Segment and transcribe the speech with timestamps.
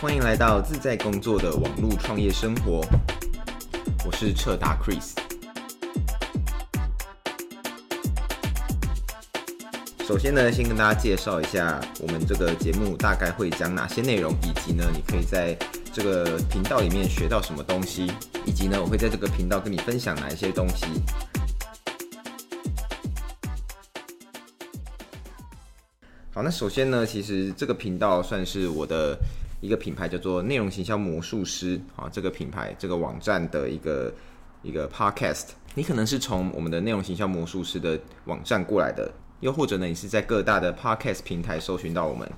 [0.00, 2.80] 欢迎来到自在工作的网络创业生活，
[4.06, 5.12] 我是彻达 Chris。
[10.06, 15.54] 首先呢，先跟大家介绍一下我们这个节目大概会讲哪些内容，以及呢，你可以在
[15.92, 18.10] 这个频道里面学到什么东西，
[18.46, 20.86] 以及呢，我会在这个频道跟你分享哪一些东西。
[26.32, 29.18] 好，那首先呢，其实这个频道算是我的
[29.60, 34.12] 一个品牌，叫做内容行销魔术师啊，这个品牌这个网站的一个
[34.62, 35.48] 一个 podcast。
[35.74, 42.28] 你可能是从我们的内容行销魔术师的网站过来的，又或者呢，你是在各大的 podcast 平台搜寻到我们。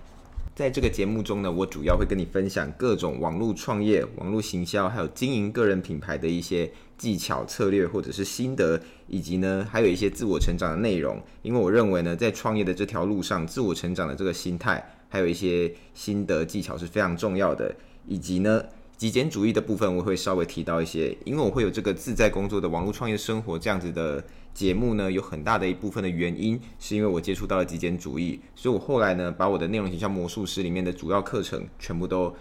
[0.55, 11.19] 在这个节目中呢，我主要会跟你分享各种网络创业、网络行销，还有经营个人品牌的一些技巧、策略，或者是心得，以及呢，还有一些自我成长的内容。
[11.41, 18.65] 因为我认为呢，在创业的这条路上，自我成长的这个心态，还有一些心得技巧是非常重要的，以及呢。
[18.95, 24.23] 极简主义的部分我会稍微提到一些，因为我会有这个自在工作的网络创业生活这样子的
[24.55, 32.33] 节目呢，有很大的一部分的原因是因为我接触到了极简主义，所以我后来呢把我的内容形象魔术师里面的主要课程全部都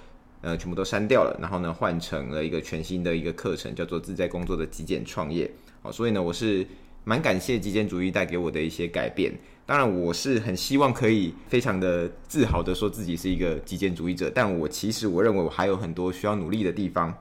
[0.41, 5.49] 呃全部都删掉了，然后呢换成了一个全新的一个课程，叫做自在工作的极简创业。
[5.81, 6.67] 好，所以呢我是
[7.05, 9.33] 蛮感谢极简主义带给我的一些改变。
[9.71, 17.17] 当然，我是很希望可以非常的自豪的说自己是一个极简主义者，但我其实我认为我还有很多需要努力的地方。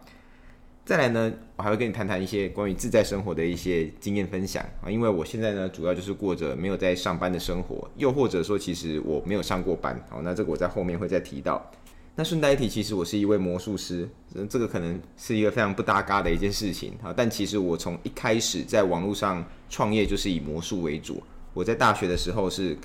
[0.84, 11.65] 再来呢，我还会跟你谈谈一些关于自在生活的一些经验分享啊，因为我现在呢主要就是过着没有在上班的生活，又或者说其实我没有上过班，好，那这个我在后面会再提到。
[12.17, 14.09] 那顺带一提，其实我是一位魔术师，
[14.48, 21.23] 这个可能是一个非常不搭嘎的一件事情啊，但其实我从一开始在网络上创业就是以魔术为主。
[21.53, 22.77] 我在大学的时候是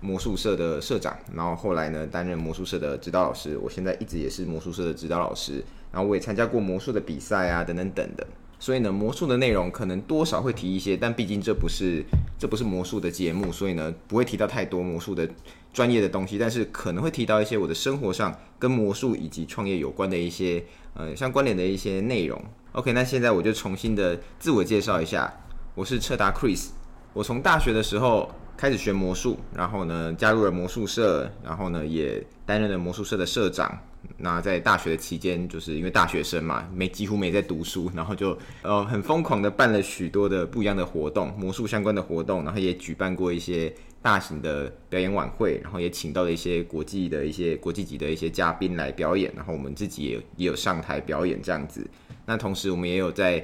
[0.00, 3.56] 魔术社的社长，然后后来呢担任魔术社的指导老师。
[3.58, 8.26] 我现在一直也是魔术社的指导老师，然后我也参加过魔术的比赛啊，等等等的。
[8.58, 12.02] 所以呢，魔术的内容可能多少会提一些，但毕竟这不是
[12.38, 15.28] 这不是魔术的节目，所以呢不会提到太多魔术的
[15.72, 20.64] 专业的东西，但是可能会提到一些我的生活上跟魔术以及创业有关的一些
[20.94, 22.42] 呃相关联的一些内容。
[22.72, 25.40] OK，那现在我就重新的自我介绍一下，
[25.74, 26.68] 我是彻达 Chris。
[27.14, 33.78] 我从大学的时候开始学魔术，然后呢加入了魔术社，然后呢也担任了魔术社的社长。
[34.18, 51.88] 那在大学的期间，就是因为大学生嘛，没几乎没在读书，然后就呃很疯狂的办了许多的不一样的活动，魔术相关的活动，然后也举办过一些大型的表演晚会，然后也请到了一些国际的一些国际级的一些嘉宾来表演，然后我们自己也也有上台表演这样子。
[52.26, 53.38] 那同时我们也有在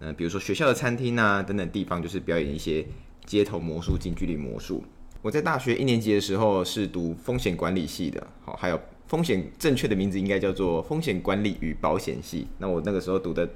[0.00, 2.86] 嗯、呃、比如说学校的餐厅啊等等地方，就是表演一些。
[3.26, 4.84] 街头魔术、近距离魔术。
[5.22, 12.46] 我在大学一年级的时候是读风险管理系的，好，还有风险正确的名字应该叫做风险管理与保险系。
[12.58, 13.48] 那我那个时候读的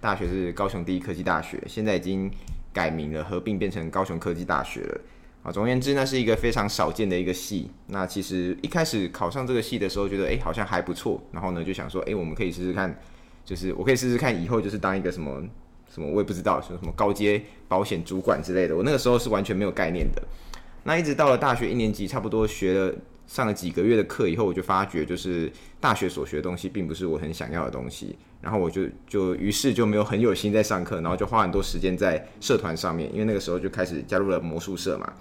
[0.00, 2.30] 大学是高雄第一科技大学，现在已经
[2.72, 5.00] 改名了，合并变成高雄科技大学了。
[5.42, 7.70] 啊，总而言之，那是一个非常少见的一个系。
[7.88, 12.98] 那其实一开始考上这个系的时候，觉得哎、欸、好像还不错，然后呢就想说，哎、欸，我们可以试试看，
[13.44, 15.42] 就是我可以试试看以后就是当一个什么。
[15.92, 20.22] 什么我也不知道，什么什么高阶保险主管之类的，我那个时候是完全没有概念的。
[20.84, 22.94] 那一直到了大学一年级，差不多学了
[23.26, 28.16] 上了几个月的课以后，我就发觉，就是大学所学的东西并不是我很想要的东西。
[28.40, 35.12] 然后我就就于是就没有很有心在上课，然后就花很多时间在社团上面，因为那个时候就开始加入了魔术社嘛。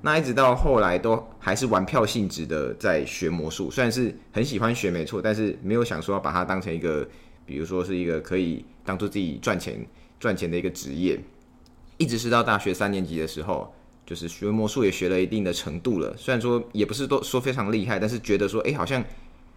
[0.00, 7.06] 那一直到后来都还是玩票性质的在学魔术，虽然是很喜欢学没错，但是没有想说要把它当成一个，
[7.44, 9.86] 比如说是一个可以当做自己赚钱。
[10.22, 11.18] 赚钱的一个职业，
[11.98, 13.74] 一直是到大学三年级的时候，
[14.06, 16.16] 就是学魔术也学了一定的程度了。
[16.16, 19.04] 虽然说也不是都说非常厉害，但是觉得说，哎，好像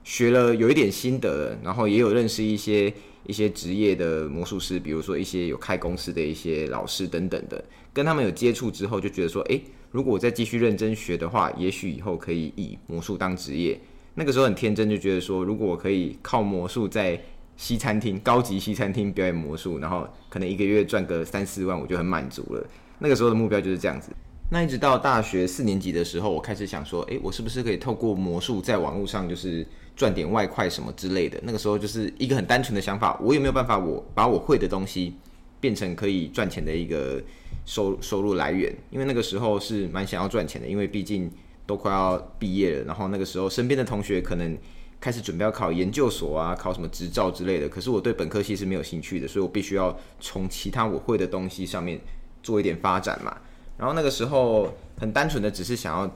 [0.04, 2.92] 学了有一点心得，然后也有认识一些
[3.28, 13.80] 一些职业的魔术师，比如说一些有开公司的一些老师等等的，跟他们有接触之后，就觉得说，哎，如果我再继续认真学的话，也许以后可以以魔术当职业。
[14.16, 17.22] 那个时候很天真，就觉得说，如果我可以靠魔术在
[17.58, 22.66] 西餐厅，高级西餐厅表演魔术，然后可能一个月赚个三四万，我就很满足了。
[23.00, 24.12] 那个时候的目标就是这样子。
[24.52, 29.66] 那一直到大学四年级的时候，我开始想说，诶，我是不是可以透过魔术在网络上就是
[29.96, 31.40] 赚点外快什么之类的？
[31.44, 35.16] 那个时候就是一个很单纯的想法，我有没有办法我把我会的东西
[35.60, 37.24] 变成可以赚钱的一个
[37.66, 38.72] 收收入来源？
[38.92, 41.32] 因为那个时候是蛮想要赚钱的，因为毕竟
[41.66, 44.58] 都快要毕业了，然后那个时候身边的同学可能。
[45.06, 47.70] 开始准备要考研究所啊，考什么执照之类的。
[47.70, 52.02] 可是我对本科系是没有兴趣的，所以我必须要从其他我会的东西上面
[52.42, 53.38] 做一点发展嘛。
[53.78, 56.12] 然后那个时候很单纯的只是想要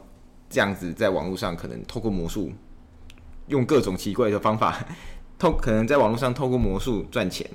[0.49, 2.51] 这样子在网络上可能透过魔术，
[3.45, 4.83] 用各种奇怪的方法
[5.37, 7.47] 透可能在网络上透过魔术赚钱。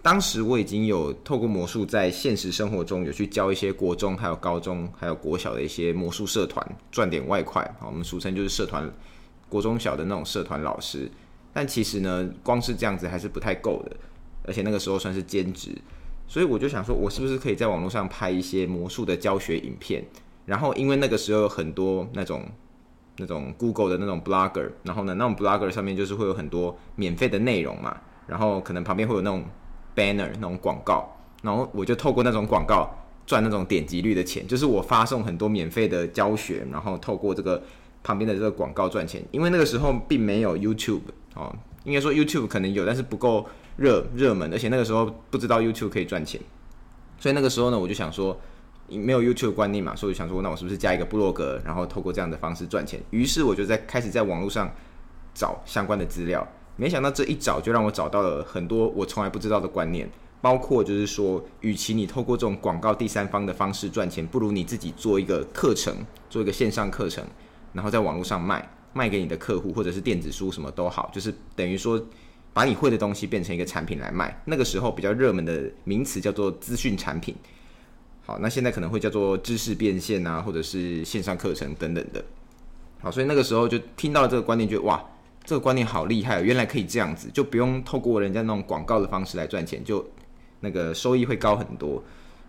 [0.00, 8.88] 当时我已经有透过魔术在现实生活中有去教一些国中、还有高中、还有国小的一些魔术社团赚点外快，好，我们俗称就是社团
[9.48, 11.10] 国中小的那种社团老师。
[11.52, 13.96] 但其实呢，光是这样子还是不太够的，
[14.44, 15.70] 而且那个时候算是兼职，
[16.26, 20.04] 所以我就想说，我是不是可以在网络上拍一些魔术的教学影片？
[20.44, 22.44] 然后因为那个时候有很多那种
[23.16, 27.96] 那种 Google 的那种 Blogger，然后呢，那种 Blogger 上面就是会有很多免费的内容嘛，
[28.26, 29.44] 然后可能旁边会有那种。
[29.96, 31.10] banner 那种广告，
[31.42, 32.86] 然后我就透过那种广告
[33.24, 37.62] 赚那种点击率的钱，就是我发送很多免费的教学，然后透过这个
[38.06, 39.20] 旁边的这个广告赚钱。
[39.32, 41.00] 因为那个时候并没有 YouTube
[41.34, 43.44] 哦，应该说 YouTube 可能有，但是不够
[43.76, 46.40] 热热门，而且那个时候不知道 YouTube 可以赚钱，
[47.18, 48.38] 所以那个时候呢，我就想说
[48.88, 53.00] 没有 YouTube 观念嘛，所以想说那我是不是加一个部落格，然后透过这样的方式赚钱？
[53.10, 54.70] 于是我就在开始在网络上
[55.34, 56.46] 找相关的资料。
[56.78, 60.06] 没想到这一找就让我找到了很多我从来不知道的观念，
[60.42, 65.94] 包括就是说，与其你透过这种广告第三方的方式赚钱，不如你自己做一个课程，
[66.28, 67.24] 做一个线上课程，
[67.76, 72.04] 然后在网络上卖，卖给你的客户或者是电子书什么都好，就是等于说
[72.52, 74.42] 把你会的东西变成一个产品来卖。
[74.46, 77.36] 那个时候比较热门的名词叫做资讯产品，
[78.24, 82.24] 好，那现在可能会叫做知识变现啊，或者是线上课程等等的。
[83.00, 85.00] 好，所以那个时候就听到了这个观念，觉得哇。
[85.48, 86.40] 这个观念好厉害！
[86.42, 90.04] 原来可以这样子，就不用透过人家那种广告的方式来赚钱，就
[90.58, 92.02] 那个收益会高很多。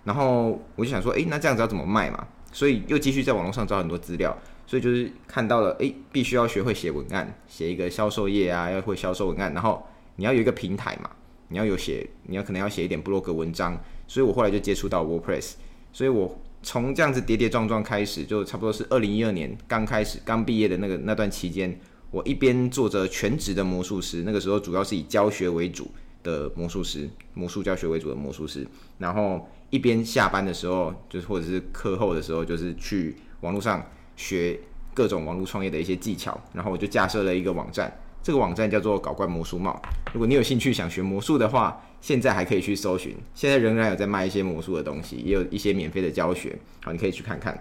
[0.03, 2.27] 然后我就想说，诶，那这样子要怎么卖嘛？
[2.51, 4.35] 所以又继续在网络上找很多资料，
[4.67, 9.51] 所以就是看到了，诶，必须要学会写文案，写一个销售页啊，要会销售文案。
[9.53, 9.81] 然后
[10.17, 11.09] 你要有一个平台嘛，
[11.47, 13.81] 你要有写，你要可能要写一点部落格文章。
[14.07, 15.53] 所以我后来就接触到 WordPress。
[15.91, 21.79] 所以我从这样子跌跌撞撞开始，就差不多是二零一二年刚开始刚毕业的那个那段期间。
[22.09, 25.91] 我一边做着全职的魔术师，那个时候主要是以教学为主
[26.23, 28.65] 的魔术师，魔术教学为主的魔术师。
[28.97, 33.85] 然后一边下班的时候，就是或者是课后的时候，就是去网络上
[34.17, 34.59] 学
[34.93, 36.37] 各种网络创业的一些技巧。
[36.51, 37.89] 然后我就架设了一个网站，
[38.21, 39.81] 这个网站叫做“搞怪魔术帽”。
[40.11, 47.57] 如果你有兴趣想学魔术的话，现在还可以去搜寻，现在仍然有在卖一些魔术的东西，也有一些免费的教学，好，你可以去看看。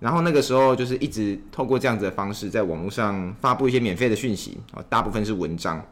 [0.00, 5.84] 然后那个时候就是一直透过这样子的方式，在网络上发布一些免费的讯息啊，大部分是文章，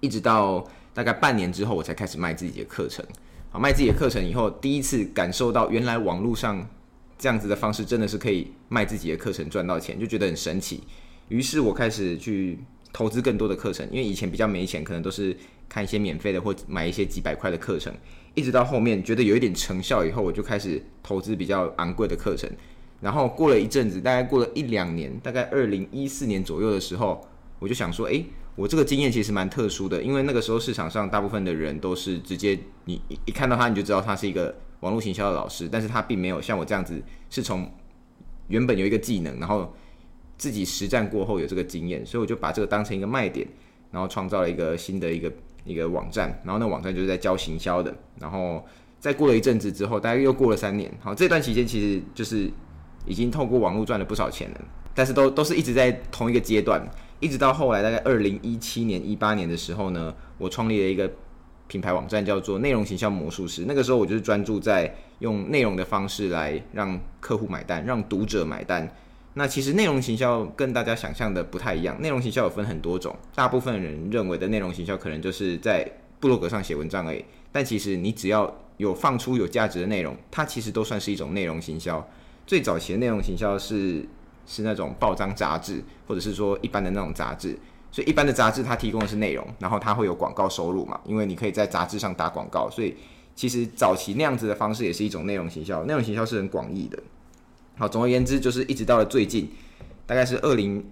[0.00, 3.04] 一直到大概半年之后，我才开始卖自己的课程。
[3.50, 6.64] 啊，卖自己的课程以后，第一次感受到原来网络上
[7.18, 10.82] 这样子的方式真的是可以卖自己的课程赚到钱，就觉得很神奇。
[11.28, 12.58] 于是我开始去
[12.92, 15.36] 投资更多的课程，因为以前比较没钱，可能都是
[15.68, 17.92] 看一些免费的或买一些几百块的课程，
[18.34, 22.50] 一直到后面觉得有一点成效以后，我就开始投资比较昂贵的课程。
[23.00, 27.26] 然后过了一阵子，大概过了一两年，大概二零一四年左右的时候，
[27.58, 28.24] 我就想说，诶，
[28.54, 34.54] 我这个经验其实蛮特殊的，因为那个时候市场上大部分的人都是直接你一看到他你就知道他是一个
[34.84, 37.68] 网络行销的老师，但是他并没有像我这样子是从
[38.48, 39.74] 原本有一个技能，然后
[40.36, 43.48] 自己实战过后有这个经验，所以我就把这个当成一个卖点，
[43.90, 45.32] 然后创造了一个新的一个
[45.64, 48.64] 一个网站，然后那网站就是在教行销的，然后
[49.00, 52.50] 再过了一阵子之后，大概又过了三年，好，这段期间其实就是。
[53.06, 54.60] 已经透过网络赚了不少钱了，
[54.94, 56.82] 但是都都是一直在同一个阶段，
[57.20, 61.12] 一直到后来大概二零一七年、一八年的时候呢，我创立了一个
[61.66, 63.64] 品牌网站，叫做内容行销魔术师。
[63.66, 68.88] 那个时候我就是专注在用内容的方式来让客户买单，让读者买单。
[69.34, 75.84] 那其实内容行销跟大家想象的不太一样，内容行销有分很多种，大部分人认为的内容行销可能就是在
[76.20, 82.06] 部落格上写文章而已，但其实你只要有放出有价值的内容，它其实都算是一种内容行销。
[82.46, 84.06] 最早期的内容行销是
[84.46, 87.58] 是那种报章杂志，或者是说一般的那种杂志，
[87.94, 92.96] 所以一般的杂志它提供的是内容，然后它会有广告收入嘛，因为你可以在杂志上打广告，所以
[93.36, 95.84] 其实早期那样子的方式也是一种内容行销。
[95.84, 97.00] 内容行销是很广义的。
[97.76, 99.48] 好，总而言之，就是一直到了最近，
[100.06, 100.84] 大概是二零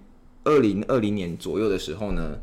[0.44, 2.38] 二零二零年左右的时候呢。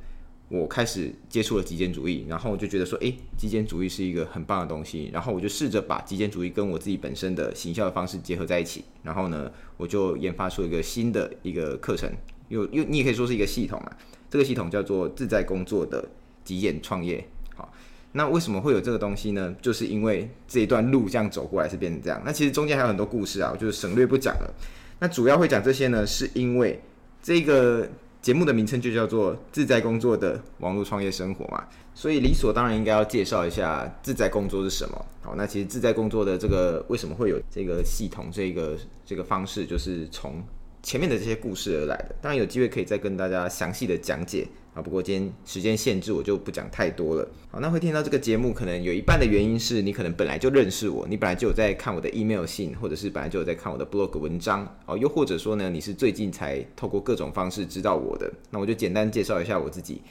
[0.52, 5.08] 我开始接触了极简主义，然后我就觉得说，诶，极简主义是一个很棒的东西。
[5.14, 8.84] 然后我就试着把极简主义跟我自己本身的行销的方式结合在一起。
[9.04, 12.12] 然后呢，我就研发出一个新的一个课程，
[12.48, 13.98] 又又你也可以说是一个系统啊。
[14.30, 16.08] 这个系统叫做自在工作的
[16.44, 17.26] 极简创业。
[17.56, 17.72] 好，
[18.12, 19.56] 那为什么会有这个东西呢？
[19.62, 22.22] 就是因为这一段路这样走过来是变成这样。
[22.26, 24.54] 那其实中间还有很多故事啊，我就省略不讲了。
[25.00, 26.82] 那主要会讲这些呢，是因为
[27.22, 27.88] 这个。
[28.22, 35.06] 节目的名称就叫做“自在工作的网络创业生活”嘛，所以理所当然应该要介绍一下自在工作是什么。
[35.22, 40.44] 好，那其实自在工作的这个为什么会有这个系统、这个这个方式，就是从
[40.82, 42.16] 前面的这些故事而来的。
[42.22, 44.82] 当然有机会可以再跟大家详细的讲解啊。
[44.82, 47.28] 不过今天时间限制，我就不讲太多了。
[47.52, 54.98] 好，那会听到这个节目，可能有一半的原因是你可能本来就认识我，你本来就有在看我的 email 信，或者是本来就有在看我的 blog 文章哦。
[54.98, 58.32] 又或者说呢，你是最近才透过各种方式知道我的。
[58.50, 60.02] 那我就简单介绍一下我自己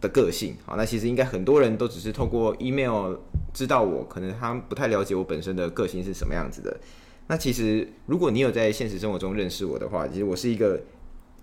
[0.00, 0.54] 的个性。
[0.64, 3.14] 好，那其实应该很多人都只是透过 email
[3.52, 6.74] 知道我，可能他不太了解我本身的个性是什么样子的。
[7.30, 10.82] 那其实，如果你有在现实生活中认识我的话，其实我是一个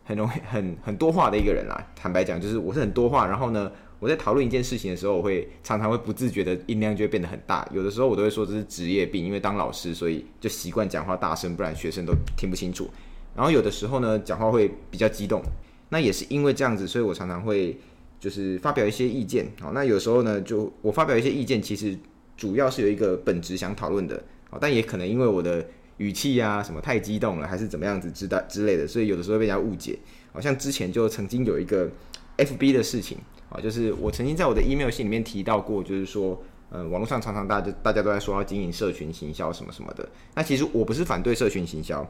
[0.04, 1.82] 很容易、很很多话的一个人啦。
[1.96, 3.26] 坦白讲，就是我是很多话。
[3.26, 7.66] 然后呢，我在讨论一件事情的时候，我会常常会不自觉的音量就会变得很大。
[7.74, 12.90] 有的时候我都会说这是职业病，因为当老师，所以就习惯讲话大声，不然学生都听不清楚。
[13.34, 15.42] 然后有的时候呢，讲话会比较激动。
[15.88, 17.78] 那也是因为这样子，所以我常常会
[18.20, 19.48] 就是发表一些意见。
[19.62, 21.98] 好，那有时候呢，就我发表一些意见，其实
[22.36, 24.22] 主要是有一个本质想讨论的。
[24.50, 25.66] 好，但也可能因为我的
[25.98, 29.98] 语气啊，什么太激动了，还是怎么样子之的之类的，所以有的时候被人家误解。
[30.32, 31.90] 好像之前就曾经有一个
[32.38, 33.18] FB 的事情
[33.50, 36.40] 啊，就是我曾经在我的 email 信里面提到过，就是说，
[36.70, 40.08] 呃，网络上常常大家大家都在说要经营社群行销什么什么的。
[40.36, 42.08] 那其实我不是反对社群行销，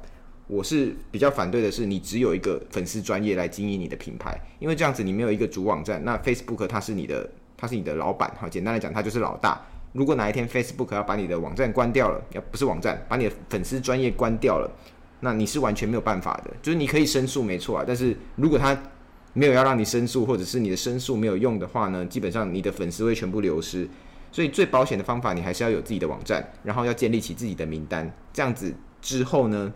[0.47, 9.65] 我是比较反对的是你只有一个粉丝专业来经营你的品牌，因为这样子你没有一个主网站，那 Facebook 它是你的，它是你的老板，哈，简单来讲，它就是老大。
[9.97, 14.71] 如果哪一天 Facebook 要把你的网站关掉了，要不是网站，把你的粉丝专业关掉了，
[15.21, 16.51] 那你是完全没有办法的。
[16.61, 18.79] 就是你可以申诉没错啊，但是如果他
[19.33, 23.89] 没有要让你申诉，或者是你的申诉没有用的话呢，基本上你的粉丝会全部流失。
[24.31, 29.73] 所以最保险的方法，你还是要有自己的网站，然后要建立起自己的名单，这样子之后呢，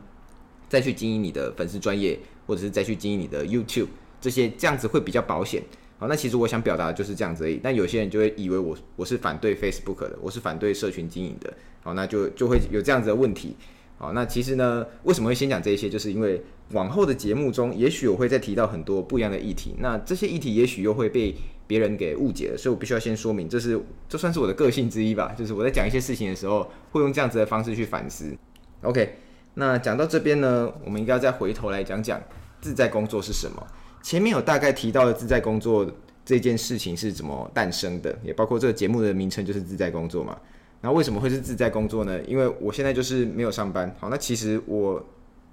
[0.69, 3.87] 再去经营你的粉丝专业，或者是再去经营你的 YouTube
[4.19, 5.63] 这些，这样子会比较保险。
[6.01, 7.60] 好，那其实我想表达的就是这样子而已。
[7.62, 11.53] 但有些人就会以为我我是反对 Facebook 的，我是反对社群经营的。
[11.84, 13.55] 好，那就就会有这样子的问题。
[14.00, 15.88] 好，那其实呢，为什么会先讲这些？
[15.88, 16.41] 就是因为
[16.72, 19.75] 往后的节目中，也许我会再提到很多不一样的议题。
[19.77, 21.36] 那这些议题也许又会被
[21.67, 23.79] 别人给误解了，所以我必须要先说明，这是
[24.10, 25.36] 这算是我的个性之一吧。
[25.38, 28.36] 就是我在讲一些事情的时候，会用这样子的方式去反思。
[28.81, 29.17] OK，
[29.53, 32.20] 那讲到这边呢，我们应该要再回头来讲讲
[32.60, 33.67] 自在工作是什么。
[34.01, 35.89] 前面有大概提到的自在工作
[36.25, 40.38] 这件事情是怎么诞生的，也包括这个节目的名称就是自在工作嘛。
[40.81, 42.20] 然后为什么会是自在工作呢？
[42.24, 43.93] 因为我现在就是没有上班。
[44.00, 45.03] 好，那其实我，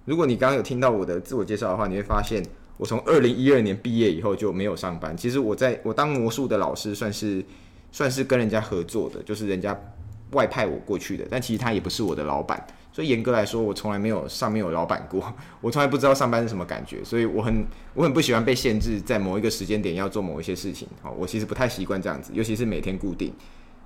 [0.06, 2.42] 如果你刚刚有听到我的自我介绍的话，你会发现
[2.78, 5.14] 我从二零一二年毕业以后就没有上班。
[5.14, 7.44] 其实我在我当魔术的老师，算是
[7.92, 9.78] 算是跟人家合作的，就是人家
[10.32, 12.66] 外派我过去的，但其实他也不是我的老板。
[12.98, 17.64] 所以严格来说，我从来没有上面有老板过，我从来不知道上班是什么感觉，所以我很
[17.94, 20.88] 我很不喜欢被限制在某一个时间点要做某一些事情。
[21.00, 23.32] 好，我其实不太习惯这样子，尤其是每天固定。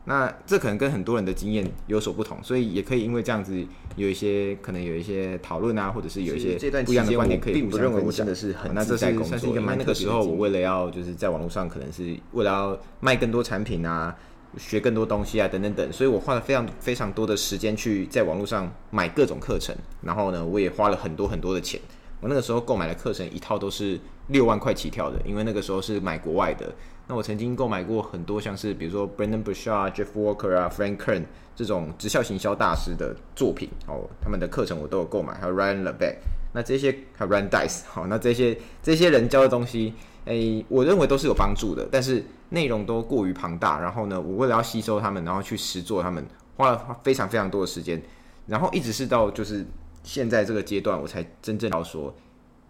[0.07, 3.63] 那这可能跟很多人的经验有所不同，所以也可以因为这样子
[3.97, 8.27] 有一些可能有一些讨论啊，或者是有一些不一样的观点可以互相分享。
[8.73, 14.17] 那这是算是一个蛮那个时候，我为了要就是在网络上，可能是为了要卖更多产品啊。
[14.59, 21.81] 学更多东西啊，等等等，所以我花了非常非常多的时间去在网络上买各种课程，然后呢，我也花了很多很多的钱。
[22.21, 26.73] 我那个时候购买的课程一套都是六万块起跳的，因为那个时候是买国外的。
[27.09, 31.25] 那我曾经购买过很多像是比如说 Brendon Burchard、Jeff Walker 啊、Frank Kern
[31.57, 36.19] 这种直销行销大师的作品，哦，他们的课程我都有购买，还有 Ryan Levesque，
[36.53, 39.95] 那这些还有 Ryan Deiss，好，那这些这些人教的东西。
[40.27, 43.81] 诶、我认为都是有帮助的，但是内容都过于庞大。
[43.81, 46.25] 然后呢，我为了要吸收他们，然后去实做他们，
[46.57, 48.01] 花了非常非常多的时间。
[48.47, 49.67] 然后一直是到就是
[50.05, 52.15] 现在这个阶段，我才真正要说，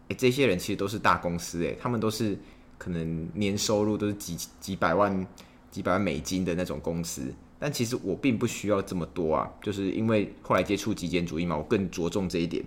[0.09, 2.38] 诶、这些人其实都是大公司，诶，他们都是
[2.78, 5.26] 可能年收入都是几几百万、
[5.71, 7.23] 几百万美金的那种公司。
[7.59, 12.64] 但其实我并不需要这么多啊，就是因为后来接触极简主义嘛，我更着重这一点。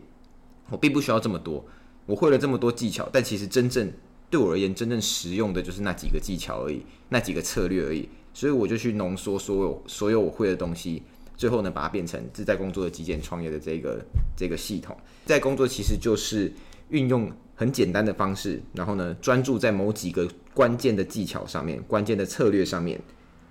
[0.70, 1.66] 我并不需要这么多，
[2.06, 3.92] 我会了这么多技巧，但其实真正。
[4.30, 8.10] 对我而言，真正实用的就是那几个技巧而已，那几个策略而已。
[8.34, 11.02] 所以我就去浓缩所有所有我会的东西，
[11.38, 14.04] 最后呢，把它变成自在工作的极简创业的这个
[14.36, 14.94] 这个系统。
[15.26, 16.52] 自在工作其实就是
[16.90, 23.00] 运用很简单的方式，然后呢，专注在某几个关键的技巧上面、关键的策略上面，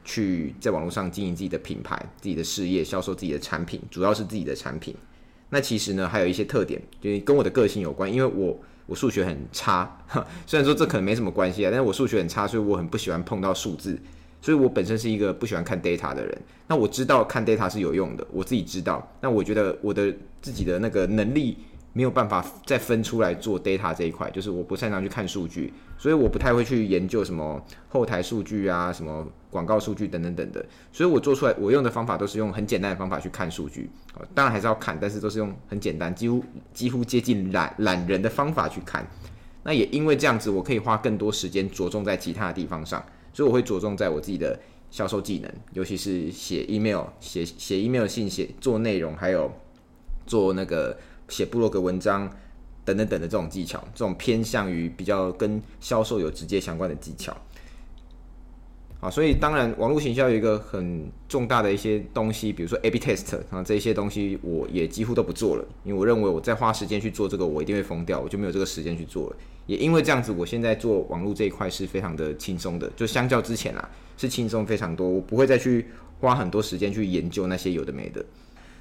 [0.05, 4.95] 去在网络上经营自己的品牌、自己的事业、销售自己的产品，主要是自己的产品。
[5.49, 8.61] 那其实呢，还有一些特点，就是跟我的个性有关，因为我。
[8.87, 9.99] 我数学很差，
[10.47, 13.99] 虽然说这可能没什么关系啊，但是我数学很差，所以我很不喜欢碰到数字，
[14.41, 16.43] 所以我本身是一个不喜欢看 data 的人。
[16.67, 19.07] 那我知道看 data 是有用的，我自己知道。
[19.21, 21.57] 那我觉得我的自己的那个能力
[21.93, 30.67] 没有办法再分出来做 data 这一块，就是我不擅长去看数据，所以我不太会去研究什么后台数据啊，什么广告数据等等等的。
[30.93, 33.89] 所以我做出来，我用的方法都是用很简单的方法去看数据，
[34.35, 39.09] 当然还是要看，但是都是用很简单，几乎几乎接近懒懒人的方法去看。
[39.63, 44.59] 那也因为这样子，我可以花更多时间着重在其他的地方上，所以我会着重在我自己的
[44.91, 49.51] 销售技能，尤其是写 email、写写 email 信、写做内容，还有
[50.27, 52.29] 做那个写部落格文章
[52.85, 57.35] 等等等的这种技巧，这种偏向于比较跟销售有直接相关的技巧。
[59.05, 69.37] 啊，所以当然，网络行销有一个很重大的一些东西，比如说 A/B test 啊，这些东西我也几乎都不做了，因为我认为我再花时间去做这个，我一定会疯掉，我就没有这个时间去做了。
[69.67, 75.87] 也因为这样子，我现在做网络这一块是非常的轻松的，就相较之前啊，是轻松非常多，我不会再去
[76.21, 78.25] 花很多时间去研究那些有的没的。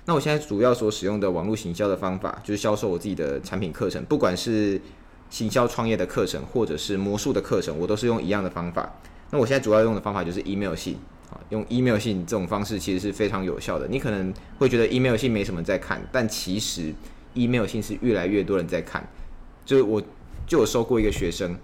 [0.05, 4.79] 那我现在主要所使用的网络行销的方法，就是销售我自己的产品课程，不管是
[5.29, 8.89] 行销创业的课程，或者是魔术的课程，我都是用一样的方法。
[9.33, 10.95] 那我现在主要用的方法就是 email 信
[11.31, 13.87] 啊，用 email 信这种方式其实是非常有效的。
[13.87, 16.93] 你可能会觉得 email 信没什么在看，但其实
[17.33, 19.03] email 信是越来越多人在看。
[19.65, 19.99] 就是我
[20.45, 21.57] 就有收过一个学生，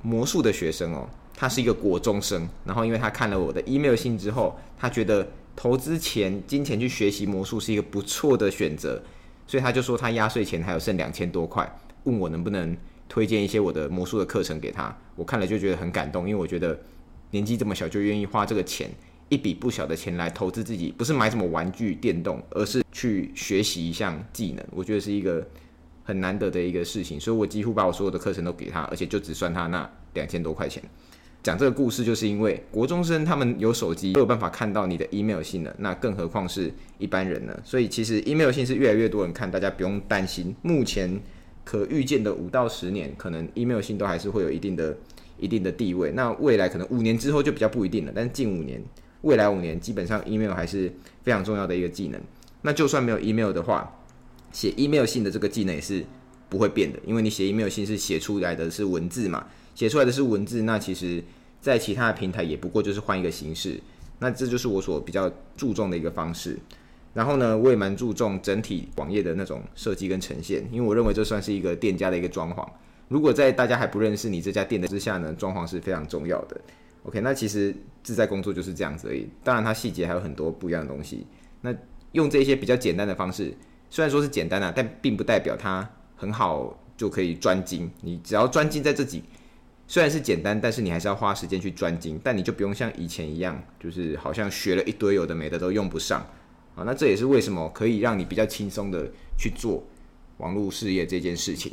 [0.00, 1.06] 魔术的学生哦，
[1.36, 9.02] 他是一个国中生，然后因为他看了我的 email 信之后，他觉得投资钱金钱去学习魔术是一个不错的选择，
[9.46, 11.70] 所以他就说他压岁钱还有剩两千多块，
[12.04, 12.74] 问我能不能
[13.10, 14.96] 推荐一些我的魔术的课程给他。
[15.16, 16.74] 我看了就觉得很感动，因为我觉得。
[17.34, 18.88] 年纪这么小就愿意花这个钱，
[19.28, 24.64] 一笔不小的钱来投资自己，不是买什么玩具、电动，而是去学习一项技能。
[24.70, 25.44] 我觉得是一个
[26.04, 30.80] 很难得的一个事情，所以我几乎把我所有的课程都给他，而且就只算他那两千多块钱。
[31.42, 37.60] 讲这个故事，就是因为国中生他们有手机都有办法看到你的 email 信了，那更何况是一般人呢？
[37.64, 40.54] 所以其实 email 信是越来越多人看，大家不用担心。
[40.62, 41.20] 目前
[41.64, 44.96] 可预见的五到十年，可能 email 信都还是会有一定的。
[45.38, 48.12] 一定的地位，那未来可能五年之后就比较不一定了。
[48.14, 48.82] 但近五年，
[49.22, 52.20] 未来五年基本上 email 还是非常重要的一个技能。
[52.62, 54.00] 那就算没有 email 的话，
[54.52, 56.04] 写 email 信的这个技能也是
[56.48, 61.22] 不会变的，因为你写 email 信是写出来的是文字嘛，写出来的是文字，那其实
[61.60, 63.80] 在其他的平台也不过就是换一个形式。
[64.20, 66.58] 那这就是我所比较注重的一个方式。
[67.12, 72.66] 然后呢，我也蛮注重整体网页的那种设计跟呈现，因为我认为这算是一个店家的一个装潢。
[73.08, 76.60] 如果在大家还不认识你这家店的之下呢，装潢是非常重要的。
[77.04, 79.28] OK，那其实自在工作就是这样子而已。
[79.42, 81.26] 当然，它细节还有很多不一样的东西。
[81.60, 81.74] 那
[82.12, 83.54] 用这些比较简单的方式，
[83.90, 85.86] 虽然说是简单啊，但并不代表它
[86.16, 87.90] 很好就可以专精。
[88.00, 89.22] 你只要专精在这几，
[89.86, 92.18] 虽然是简单，但是你还是要花时间去专精。
[92.24, 96.20] 但你就不用像以前一样，就是好像学了一堆有的没的都用不上
[96.74, 96.84] 啊。
[96.84, 99.84] 那这也是为什么可以让你比较轻松的去做
[100.38, 101.70] 网络事业这件事情。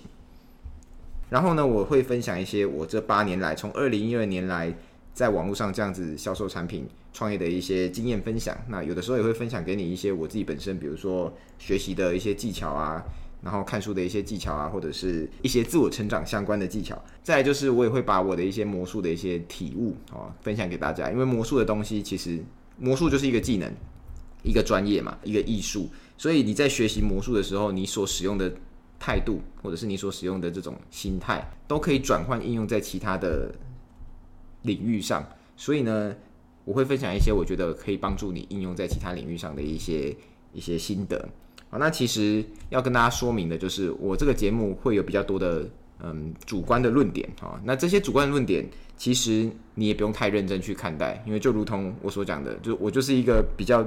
[1.31, 4.75] 然后呢，我会分享一些我这八年来，从二零一二年来，
[5.13, 8.53] 在网络上这样子销售产品、创业的一些经验分享。
[8.67, 13.01] 那有的时候也会分享给你一些我自己本身，比如说学习的一些技巧啊，
[13.41, 17.01] 然后看书的一些技巧啊，或者是一些自我成长相关的技巧。
[17.23, 22.43] 再来就是我也会把我的一些魔术的一些体悟啊分享给大家，因为魔术的东西其实
[22.77, 23.71] 魔术就是一个技能、
[24.43, 25.89] 一个专业嘛，一个艺术。
[26.17, 28.53] 所以你在学习魔术的时候，你所使用的。
[29.03, 33.51] 态度，或者是你所使用的这种心态，都可以转换应用在其他的
[34.61, 35.27] 领域上。
[35.57, 36.15] 所以呢，
[36.63, 40.15] 我会分享一些我觉得可以帮助你应用在其他领域上的一些
[40.53, 41.27] 一些心得。
[41.71, 45.67] 好，那其实要跟大家说明的就是，我这个节目会有比较多的
[46.03, 47.59] 嗯主观的论点啊。
[47.63, 53.83] 那这些主观的论点，其实你也不用太认真去看待，因为就如同我所讲的，就我就是一个比较。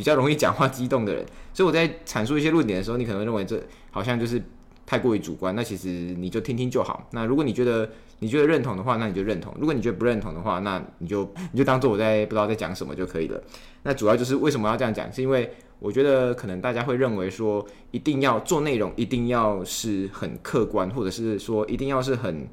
[0.00, 4.42] 比较容易讲话激动的人，所以我在阐述一些论点的时候，你可能认为这好像就是
[4.86, 5.54] 太过于主观。
[5.54, 7.06] 那其实你就听听就好。
[7.12, 7.86] 那如果你觉得
[8.20, 13.38] 你觉得认同的话，那你就认同；如果你觉得不认同的话，那你就你就当做我在不知道在讲什么就可以了。
[13.82, 22.48] 那主要就是为什么要这样讲，是因为我觉得可能大家会认为说，一定要做内容，一定要是很客观，或者是说一定要是很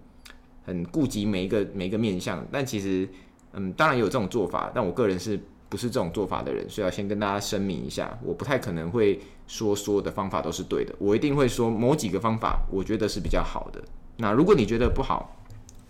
[0.65, 2.45] 很顾及每一个每一个面向。
[2.51, 3.07] 但其实，
[3.53, 5.39] 嗯，当然有这种做法，但我个人是。
[5.69, 13.83] 不是这种做法的人，所以要先跟大家声明一下，我不太可能会说所有的方法都是对的，我一定会说某几个方法我觉得是比较好的。
[14.17, 15.35] 那如果你觉得不好，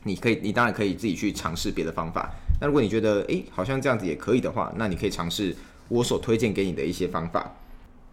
[0.04, 2.34] 你可以，你当然可以自己去尝试别的方法。
[2.60, 5.56] 那如果你觉得诶，好像这样子也可以的话，那你可以尝试
[5.90, 7.56] 我所推荐给你的一些方法。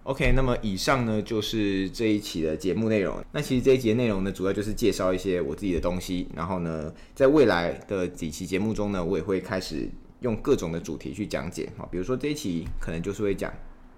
[0.03, 3.17] OK，那么以上呢就是这一期的节目内容。
[3.33, 9.89] 那其实这一节内容呢，主要就是介绍一些我自己的东西，然后呢，在未来的几期节目中呢，我也会开始。
[10.25, 13.53] 用各种的主题去讲解啊，比如说这一期可能就是会讲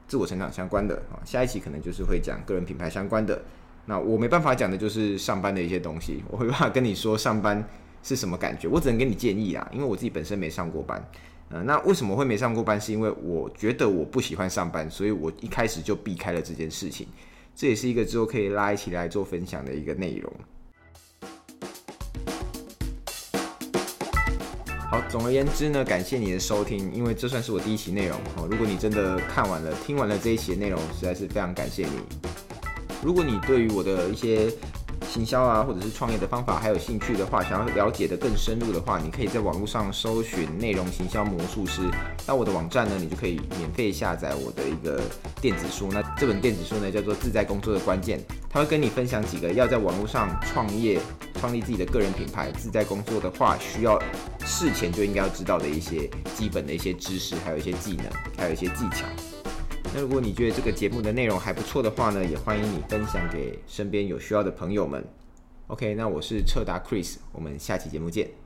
[0.09, 3.41] 自我成长相关的啊，下一期可能就是会讲个人品牌相关的。
[3.87, 7.65] 那我没办法讲的就是上班的一些东西， 我没办法跟你说上班
[8.03, 11.01] 是什么感觉，我只能给你建议啊，因为我自己本身没上过班。
[11.51, 12.81] 呃，那为什么会没上过班？
[12.81, 17.07] 是因为我觉得我不喜欢上班，所以我一开始就避开了这件事情。
[17.55, 20.33] 这也是一个之后可以拉一起来做分享的一个内容。
[25.09, 28.49] 总而言之呢，感谢你的收听，因为这算是我第一期内容哦。
[28.51, 32.29] 如果你真的看完了、听完了这一期的内容，实在是非常感谢你。
[33.03, 34.51] 如果你对于我的一些
[35.09, 41.83] 行销啊，或者是创业的方法，还有兴趣的话，想要了解的更深入的话，你可以在网络上搜寻内容行销魔术师。
[42.27, 45.01] 那我的网站呢，你就可以免费下载我的一个
[45.41, 45.89] 电子书。
[45.93, 48.19] 那这本电子书呢，叫做《自在工作的关键》，
[48.51, 50.99] 它会跟你分享几个要在网络上创业、
[51.47, 53.97] 创立自己的个人品牌、自在工作的话，需要
[54.45, 58.07] 事前就应该要知道的一些基本的一些知识，还有一些技能，
[58.37, 59.07] 还有一些技巧。
[59.95, 65.05] 那如果你觉得这个节目的内容还不错的话呢，也欢迎你分享给身边有需要的朋友们。
[65.69, 68.46] OK，那我是彻达 Chris，我们下期节目见。